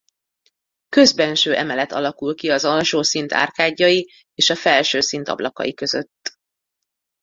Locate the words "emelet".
1.55-1.91